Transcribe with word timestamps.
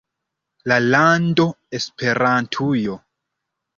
La 0.71 0.77
lando 0.85 1.45
Esperantujo. 1.81 2.97